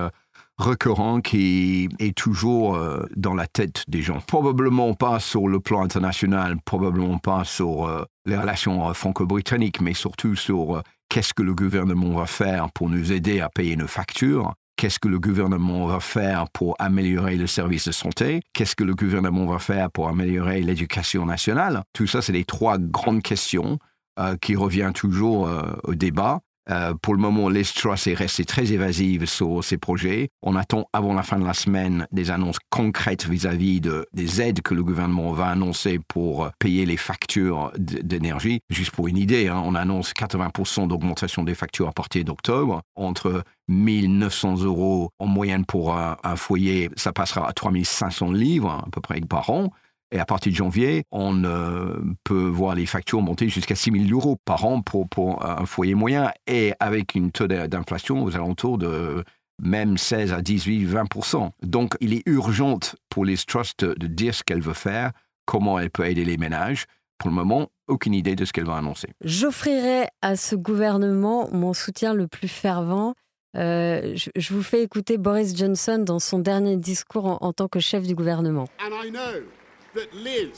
récurrent 0.58 1.22
qui 1.22 1.90
est 2.00 2.18
toujours 2.18 2.76
euh, 2.76 3.06
dans 3.16 3.34
la 3.34 3.48
tête 3.48 3.84
des 3.88 4.02
gens. 4.02 4.20
Probablement 4.22 4.94
pas 4.94 5.20
sur 5.20 5.48
le 5.48 5.60
plan 5.60 5.84
international, 5.84 6.58
probablement 6.66 7.20
pas 7.20 7.44
sur 7.44 7.86
euh, 7.86 8.04
les 8.26 8.38
relations 8.38 8.90
euh, 8.90 8.94
franco-britanniques, 8.94 9.82
mais 9.82 9.94
surtout 9.94 10.36
sur 10.36 10.82
qu'est-ce 11.10 11.34
que 11.34 11.44
le 11.44 11.54
gouvernement 11.54 12.16
va 12.16 12.26
faire 12.26 12.72
pour 12.72 12.90
nous 12.90 13.12
aider 13.12 13.40
à 13.40 13.50
payer 13.50 13.76
nos 13.76 13.88
factures. 13.88 14.54
Qu'est-ce 14.78 15.00
que 15.00 15.08
le 15.08 15.20
gouvernement 15.20 15.88
va 15.88 16.00
faire 16.00 16.50
pour 16.52 16.76
améliorer 16.78 17.36
le 17.36 17.48
service 17.48 17.88
de 17.88 17.92
santé 17.92 18.42
Qu'est-ce 18.54 18.76
que 18.76 18.84
le 18.84 18.94
gouvernement 18.94 19.48
va 19.48 19.58
faire 19.58 19.90
pour 19.90 20.08
améliorer 20.08 20.62
l'éducation 20.62 21.26
nationale 21.26 21.84
Tout 21.94 22.06
ça, 22.06 22.22
c'est 22.22 22.34
les 22.34 22.46
trois 22.46 22.78
grandes 22.78 23.24
questions 23.24 23.80
qui 24.42 24.56
reviennent 24.56 24.94
toujours 24.94 25.50
au 25.84 25.96
débat. 25.96 26.42
Euh, 26.70 26.94
pour 27.02 27.14
le 27.14 27.20
moment, 27.20 27.50
Liz 27.50 27.74
Truss 27.74 28.08
est 28.08 28.14
restée 28.14 28.46
très 28.46 28.72
évasive 28.74 29.26
sur 29.26 29.64
ces 29.64 29.78
projets. 29.78 30.30
On 30.42 30.56
attend 30.56 30.90
avant 30.94 31.14
la 31.14 31.24
fin 31.24 31.40
de 31.40 31.46
la 31.46 31.54
semaine 31.54 32.08
des 32.12 32.32
annonces 32.32 32.58
concrètes 32.70 33.28
vis-à-vis 33.28 33.80
de, 33.82 34.06
des 34.14 34.42
aides 34.42 34.62
que 34.62 34.74
le 34.74 34.84
gouvernement 34.84 35.32
va 35.32 35.48
annoncer 35.48 36.00
pour 36.08 36.46
euh, 36.46 36.50
payer 36.60 36.86
les 36.86 36.98
factures 36.98 37.72
d'énergie. 37.78 38.60
Juste 38.70 38.92
pour 38.92 39.08
une 39.08 39.18
idée, 39.18 39.48
hein, 39.48 39.62
on 39.66 39.76
annonce 39.76 40.12
80% 40.14 40.88
d'augmentation 40.88 41.44
des 41.44 41.56
factures 41.56 41.88
à 41.88 41.94
partir 41.94 42.24
d'octobre. 42.24 42.82
Entre 42.96 43.44
1900 43.70 44.64
euros 44.64 45.10
en 45.20 45.28
moyenne 45.28 45.66
pour 45.66 45.98
un, 45.98 46.18
un 46.24 46.36
foyer, 46.36 46.90
ça 46.96 47.14
passera 47.14 47.48
à 47.48 47.54
3500 47.54 48.32
livres 48.32 48.84
à 48.86 48.90
peu 48.92 49.02
près 49.02 49.18
par 49.22 49.50
an. 49.50 49.72
Et 50.12 50.20
à 50.20 50.26
partir 50.26 50.52
de 50.52 50.58
janvier, 50.58 51.04
on 51.12 51.44
euh, 51.44 51.98
peut 52.24 52.48
voir 52.48 52.76
les 52.76 52.86
factures 52.86 53.22
monter 53.22 53.50
jusqu'à 53.50 53.76
6 53.76 53.92
000 53.92 54.06
euros 54.12 54.38
par 54.46 54.66
an 54.66 54.82
pour, 54.82 55.10
pour 55.10 55.46
un 55.46 55.66
foyer 55.66 55.96
moyen 55.96 56.32
et 56.48 56.74
avec 56.80 57.16
une 57.16 57.32
taux 57.32 57.48
d'inflation 57.48 58.24
aux 58.24 58.36
alentours 58.36 58.78
de 58.78 59.24
même 59.62 59.98
16 59.98 60.34
à 60.34 60.42
18, 60.42 60.86
20% 60.86 61.50
Donc, 61.64 61.96
il 62.00 62.14
est 62.14 62.24
urgent 62.26 62.80
pour 63.10 63.26
les 63.26 63.38
trusts 63.38 63.84
de 63.84 64.08
dire 64.08 64.34
ce 64.34 64.44
qu'elle 64.44 64.62
veut 64.62 64.74
faire, 64.74 65.12
comment 65.46 65.80
elle 65.80 65.90
peut 65.90 66.06
aider 66.06 66.26
les 66.26 66.38
ménages. 66.38 66.86
Pour 67.18 67.30
le 67.30 67.36
moment, 67.36 67.68
aucune 67.88 68.14
idée 68.14 68.36
de 68.36 68.46
ce 68.46 68.54
qu'elle 68.54 68.66
va 68.66 68.78
annoncer. 68.78 69.10
J'offrirai 69.24 70.08
à 70.22 70.36
ce 70.36 70.56
gouvernement 70.56 71.50
mon 71.52 71.74
soutien 71.74 72.14
le 72.14 72.28
plus 72.28 72.48
fervent. 72.48 73.14
Euh, 73.56 74.16
je, 74.16 74.54
vous 74.54 74.62
fais 74.62 74.84
écouter 74.84 75.18
Boris 75.18 75.58
Johnson 75.58 75.98
dans 76.06 76.20
son 76.20 76.38
dernier 76.38 76.78
discours 76.78 77.26
en, 77.26 77.38
en 77.42 77.54
tant 77.54 77.68
que 77.68 77.80
chef 77.80 78.04
du 78.06 78.14
gouvernement. 78.14 78.68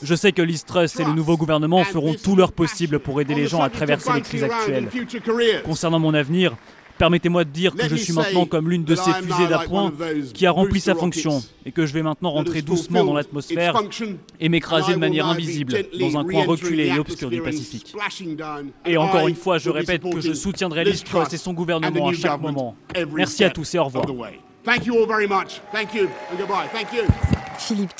Je 0.02 0.14
sais 0.14 0.32
que 0.32 0.42
Liz 0.42 0.64
Truss 0.64 0.98
et 1.00 1.04
le 1.04 1.12
nouveau 1.12 1.36
gouvernement 1.36 1.84
feront 1.84 2.14
tout 2.14 2.36
leur 2.36 2.52
possible 2.52 2.98
pour 2.98 3.20
aider 3.20 3.34
les 3.34 3.46
gens 3.46 3.62
à 3.62 3.70
traverser 3.70 4.12
les 4.14 4.22
crises 4.22 4.44
actuelles. 4.44 4.88
Concernant 5.64 5.98
mon 5.98 6.14
avenir, 6.14 6.56
permettez-moi 6.98 7.44
de 7.44 7.50
dire 7.50 7.74
que 7.74 7.88
je 7.88 7.96
suis 7.96 8.12
maintenant 8.12 8.44
comme 8.44 8.68
l'une 8.68 8.84
de 8.84 8.94
ces 8.94 9.12
fusées 9.14 9.46
d'appoint 9.48 9.92
qui 10.34 10.46
a 10.46 10.50
rempli 10.50 10.80
sa 10.80 10.94
fonction 10.94 11.42
et 11.64 11.72
que 11.72 11.86
je 11.86 11.94
vais 11.94 12.02
maintenant 12.02 12.30
rentrer 12.30 12.62
doucement 12.62 13.04
dans 13.04 13.14
l'atmosphère 13.14 13.80
et 14.38 14.48
m'écraser 14.48 14.92
de 14.94 14.98
manière 14.98 15.26
invisible 15.26 15.74
dans 15.98 16.18
un 16.18 16.24
coin 16.24 16.44
reculé 16.44 16.88
et 16.88 16.98
obscur 16.98 17.30
du 17.30 17.40
Pacifique. 17.40 17.94
Et 18.84 18.96
encore 18.96 19.28
une 19.28 19.36
fois, 19.36 19.58
je 19.58 19.70
répète 19.70 20.02
que 20.02 20.20
je 20.20 20.32
soutiendrai 20.34 20.84
Liz 20.84 21.02
Truss 21.02 21.32
et 21.32 21.38
son 21.38 21.54
gouvernement 21.54 22.08
à 22.08 22.12
chaque 22.12 22.40
moment. 22.40 22.76
Merci 23.14 23.44
à 23.44 23.50
tous 23.50 23.74
et 23.74 23.78
au 23.78 23.84
revoir. 23.84 24.06
Philippe 27.58 27.96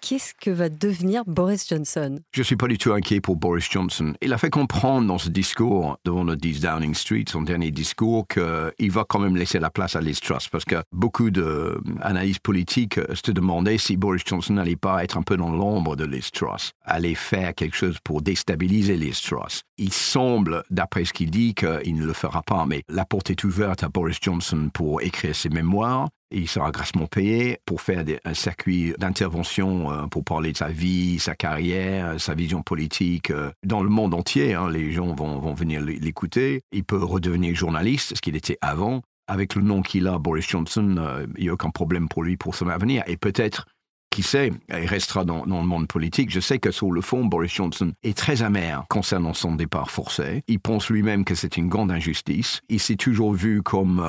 qu'est-ce 0.00 0.34
que 0.34 0.50
va 0.50 0.68
devenir 0.68 1.24
Boris 1.26 1.68
Johnson? 1.68 2.18
Je 2.32 2.40
ne 2.40 2.44
suis 2.44 2.56
pas 2.56 2.66
du 2.66 2.78
tout 2.78 2.92
inquiet 2.92 3.20
pour 3.20 3.36
Boris 3.36 3.70
Johnson. 3.70 4.14
Il 4.22 4.32
a 4.32 4.38
fait 4.38 4.50
comprendre 4.50 5.06
dans 5.06 5.18
ce 5.18 5.28
discours 5.28 5.98
devant 6.04 6.24
le 6.24 6.36
10 6.36 6.60
Downing 6.60 6.94
Street, 6.94 7.24
son 7.28 7.42
dernier 7.42 7.70
discours, 7.70 8.26
qu'il 8.28 8.90
va 8.90 9.04
quand 9.08 9.18
même 9.18 9.36
laisser 9.36 9.58
la 9.58 9.70
place 9.70 9.96
à 9.96 10.00
Liz 10.00 10.20
Truss, 10.20 10.48
parce 10.48 10.64
que 10.64 10.76
beaucoup 10.92 11.30
d'analystes 11.30 12.40
politiques 12.40 13.00
se 13.12 13.30
demandaient 13.30 13.78
si 13.78 13.96
Boris 13.96 14.22
Johnson 14.24 14.54
n'allait 14.54 14.76
pas 14.76 15.04
être 15.04 15.16
un 15.16 15.22
peu 15.22 15.36
dans 15.36 15.50
l'ombre 15.50 15.96
de 15.96 16.04
Liz 16.04 16.30
Truss, 16.30 16.72
aller 16.84 17.14
faire 17.14 17.54
quelque 17.54 17.76
chose 17.76 17.98
pour 18.02 18.22
déstabiliser 18.22 18.96
Liz 18.96 19.20
Truss. 19.20 19.62
Il 19.78 19.92
semble, 19.92 20.62
d'après 20.70 21.04
ce 21.04 21.12
qu'il 21.12 21.30
dit, 21.30 21.54
qu'il 21.54 21.94
ne 21.94 22.06
le 22.06 22.12
fera 22.12 22.42
pas, 22.42 22.66
mais 22.66 22.82
la 22.88 23.04
porte 23.04 23.30
est 23.30 23.44
ouverte 23.44 23.82
à 23.82 23.88
Boris 23.88 24.18
Johnson 24.20 24.70
pour 24.72 25.02
écrire 25.02 25.34
ses 25.34 25.48
mémoires 25.48 26.08
il 26.30 26.48
sera 26.48 26.70
grassement 26.70 27.06
payé 27.06 27.58
pour 27.66 27.80
faire 27.80 28.04
un 28.24 28.34
circuit 28.34 28.94
d'intervention 28.98 29.90
euh, 29.90 30.06
pour 30.06 30.24
parler 30.24 30.52
de 30.52 30.56
sa 30.56 30.68
vie, 30.68 31.18
sa 31.18 31.34
carrière, 31.34 32.20
sa 32.20 32.34
vision 32.34 32.62
politique 32.62 33.30
euh, 33.30 33.50
dans 33.64 33.82
le 33.82 33.88
monde 33.88 34.14
entier. 34.14 34.54
Hein. 34.54 34.70
Les 34.70 34.92
gens 34.92 35.14
vont, 35.14 35.38
vont 35.38 35.54
venir 35.54 35.80
l'écouter. 35.80 36.62
Il 36.72 36.84
peut 36.84 37.02
redevenir 37.02 37.54
journaliste, 37.54 38.14
ce 38.16 38.20
qu'il 38.20 38.36
était 38.36 38.58
avant. 38.60 39.02
Avec 39.26 39.54
le 39.54 39.62
nom 39.62 39.82
qu'il 39.82 40.08
a, 40.08 40.18
Boris 40.18 40.48
Johnson, 40.48 40.96
euh, 40.98 41.26
il 41.36 41.44
n'y 41.44 41.48
a 41.48 41.52
aucun 41.52 41.70
problème 41.70 42.08
pour 42.08 42.22
lui 42.22 42.36
pour 42.36 42.54
son 42.54 42.68
avenir. 42.68 43.02
Et 43.06 43.16
peut-être 43.16 43.66
qui 44.10 44.24
sait, 44.24 44.50
il 44.68 44.86
restera 44.86 45.24
dans, 45.24 45.46
dans, 45.46 45.60
le 45.60 45.68
monde 45.68 45.86
politique. 45.86 46.30
Je 46.30 46.40
sais 46.40 46.58
que 46.58 46.72
sur 46.72 46.90
le 46.90 47.00
fond, 47.00 47.24
Boris 47.24 47.52
Johnson 47.52 47.92
est 48.02 48.18
très 48.18 48.42
amer 48.42 48.84
concernant 48.88 49.34
son 49.34 49.54
départ 49.54 49.88
forcé. 49.88 50.42
Il 50.48 50.58
pense 50.58 50.90
lui-même 50.90 51.24
que 51.24 51.36
c'est 51.36 51.56
une 51.56 51.68
grande 51.68 51.92
injustice. 51.92 52.60
Il 52.68 52.80
s'est 52.80 52.96
toujours 52.96 53.34
vu 53.34 53.62
comme 53.62 54.04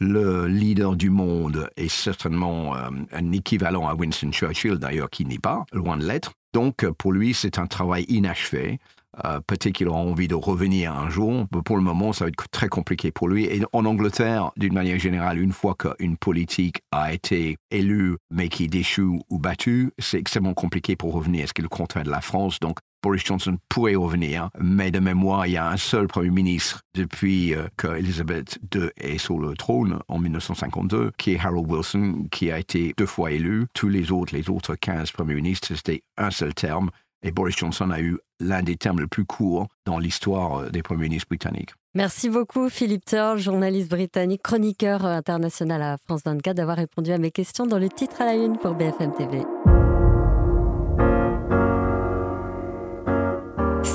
le 0.00 0.46
leader 0.46 0.96
du 0.96 1.10
monde 1.10 1.70
est 1.76 1.88
certainement 1.88 2.76
euh, 2.76 2.90
un 3.12 3.32
équivalent 3.32 3.88
à 3.88 3.94
Winston 3.94 4.30
Churchill, 4.30 4.76
d'ailleurs, 4.76 5.10
qui 5.10 5.24
n'est 5.24 5.38
pas, 5.38 5.64
loin 5.72 5.96
de 5.96 6.04
l'être. 6.04 6.32
Donc, 6.52 6.86
pour 6.98 7.12
lui, 7.12 7.34
c'est 7.34 7.58
un 7.58 7.66
travail 7.66 8.04
inachevé. 8.08 8.78
Euh, 9.24 9.40
peut-être 9.46 9.72
qu'il 9.72 9.88
aura 9.88 10.00
envie 10.00 10.28
de 10.28 10.34
revenir 10.34 10.92
un 10.92 11.08
jour, 11.08 11.46
mais 11.54 11.62
pour 11.62 11.76
le 11.76 11.82
moment, 11.82 12.12
ça 12.12 12.24
va 12.24 12.28
être 12.28 12.48
très 12.50 12.68
compliqué 12.68 13.10
pour 13.10 13.28
lui. 13.28 13.44
Et 13.46 13.62
en 13.72 13.84
Angleterre, 13.86 14.50
d'une 14.56 14.74
manière 14.74 14.98
générale, 14.98 15.38
une 15.40 15.52
fois 15.52 15.74
qu'une 15.74 16.16
politique 16.16 16.82
a 16.92 17.12
été 17.14 17.56
élue, 17.70 18.16
mais 18.30 18.48
qui 18.48 18.64
est 18.64 18.68
déchue 18.68 19.02
ou 19.02 19.38
battue, 19.38 19.90
c'est 19.98 20.18
extrêmement 20.18 20.54
compliqué 20.54 20.96
pour 20.96 21.14
revenir. 21.14 21.48
Ce 21.48 21.54
qui 21.54 21.62
est 21.62 21.62
le 21.62 21.68
contraire 21.68 22.04
de 22.04 22.10
la 22.10 22.20
France? 22.20 22.58
Boris 23.06 23.24
Johnson 23.24 23.56
pourrait 23.68 23.94
revenir, 23.94 24.50
mais 24.58 24.90
de 24.90 24.98
mémoire, 24.98 25.46
il 25.46 25.52
y 25.52 25.56
a 25.56 25.70
un 25.70 25.76
seul 25.76 26.08
Premier 26.08 26.30
ministre 26.30 26.80
depuis 26.96 27.54
euh, 27.54 27.68
qu'Elizabeth 27.78 28.58
II 28.74 28.90
est 28.96 29.18
sur 29.18 29.38
le 29.38 29.54
trône 29.54 30.00
en 30.08 30.18
1952, 30.18 31.12
qui 31.16 31.34
est 31.34 31.38
Harold 31.38 31.70
Wilson, 31.70 32.26
qui 32.32 32.50
a 32.50 32.58
été 32.58 32.94
deux 32.98 33.06
fois 33.06 33.30
élu. 33.30 33.66
Tous 33.74 33.88
les 33.88 34.10
autres, 34.10 34.34
les 34.34 34.50
autres 34.50 34.74
15 34.74 35.12
Premiers 35.12 35.36
ministres, 35.36 35.72
c'était 35.72 36.02
un 36.16 36.32
seul 36.32 36.52
terme. 36.52 36.90
Et 37.22 37.30
Boris 37.30 37.56
Johnson 37.56 37.92
a 37.92 38.00
eu 38.00 38.18
l'un 38.40 38.64
des 38.64 38.74
termes 38.74 38.98
les 38.98 39.06
plus 39.06 39.24
courts 39.24 39.68
dans 39.84 40.00
l'histoire 40.00 40.62
euh, 40.62 40.70
des 40.70 40.82
Premiers 40.82 41.04
ministres 41.04 41.28
britanniques. 41.28 41.74
Merci 41.94 42.28
beaucoup 42.28 42.68
Philippe 42.70 43.04
Turl, 43.04 43.38
journaliste 43.38 43.88
britannique, 43.88 44.42
chroniqueur 44.42 45.06
international 45.06 45.80
à 45.80 45.96
France 45.96 46.22
24, 46.24 46.56
d'avoir 46.56 46.76
répondu 46.76 47.12
à 47.12 47.18
mes 47.18 47.30
questions 47.30 47.68
dans 47.68 47.78
le 47.78 47.88
titre 47.88 48.20
à 48.20 48.24
la 48.24 48.34
une 48.34 48.58
pour 48.58 48.74
BFM 48.74 49.14
TV. 49.14 49.44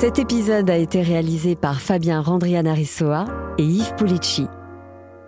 Cet 0.02 0.18
épisode 0.18 0.68
a 0.72 0.78
été 0.78 1.04
réalisé 1.04 1.56
par 1.56 1.80
Fabien 1.80 2.22
Randrianarissoa 2.22 3.26
et 3.60 3.64
Yves 3.64 3.94
Pulici. 3.98 4.48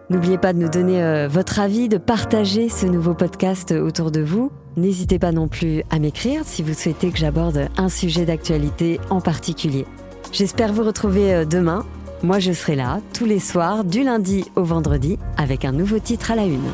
N'oubliez 0.09 0.39
pas 0.39 0.51
de 0.51 0.57
nous 0.57 0.67
donner 0.67 1.03
euh, 1.03 1.27
votre 1.27 1.59
avis, 1.59 1.89
de 1.89 1.99
partager 1.99 2.69
ce 2.69 2.87
nouveau 2.87 3.13
podcast 3.13 3.71
autour 3.71 4.09
de 4.09 4.21
vous. 4.21 4.51
N'hésitez 4.75 5.19
pas 5.19 5.31
non 5.31 5.47
plus 5.47 5.83
à 5.91 5.99
m'écrire 5.99 6.41
si 6.43 6.63
vous 6.63 6.73
souhaitez 6.73 7.11
que 7.11 7.19
j'aborde 7.19 7.69
un 7.77 7.87
sujet 7.87 8.25
d'actualité 8.25 8.99
en 9.11 9.21
particulier. 9.21 9.85
J'espère 10.31 10.73
vous 10.73 10.83
retrouver 10.83 11.35
euh, 11.35 11.45
demain. 11.45 11.85
Moi, 12.23 12.39
je 12.39 12.51
serai 12.51 12.75
là 12.75 12.99
tous 13.13 13.25
les 13.25 13.39
soirs, 13.39 13.83
du 13.83 14.03
lundi 14.03 14.45
au 14.55 14.63
vendredi, 14.63 15.19
avec 15.37 15.65
un 15.65 15.71
nouveau 15.71 15.99
titre 15.99 16.31
à 16.31 16.35
la 16.35 16.45
une. 16.45 16.71